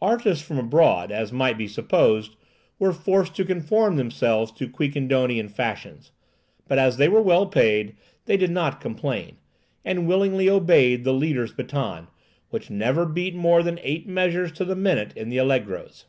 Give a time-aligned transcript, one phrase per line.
[0.00, 2.36] Artists from abroad, as might be supposed,
[2.78, 6.12] were forced to conform themselves to Quiquendonian fashions;
[6.68, 9.36] but as they were well paid, they did not complain,
[9.84, 12.06] and willingly obeyed the leader's baton,
[12.50, 16.04] which never beat more than eight measures to the minute in the allegros.